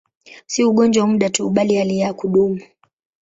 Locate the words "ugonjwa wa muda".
0.63-1.29